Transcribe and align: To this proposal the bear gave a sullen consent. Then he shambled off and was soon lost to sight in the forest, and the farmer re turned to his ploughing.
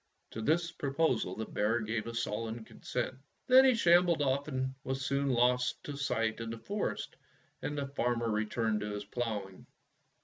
To 0.31 0.41
this 0.41 0.71
proposal 0.71 1.35
the 1.35 1.45
bear 1.45 1.79
gave 1.79 2.07
a 2.07 2.15
sullen 2.15 2.65
consent. 2.65 3.19
Then 3.45 3.65
he 3.65 3.75
shambled 3.75 4.23
off 4.23 4.47
and 4.47 4.73
was 4.83 5.05
soon 5.05 5.29
lost 5.29 5.75
to 5.83 5.95
sight 5.95 6.39
in 6.41 6.49
the 6.49 6.57
forest, 6.57 7.15
and 7.61 7.77
the 7.77 7.85
farmer 7.85 8.31
re 8.31 8.47
turned 8.47 8.79
to 8.81 8.89
his 8.89 9.05
ploughing. 9.05 9.67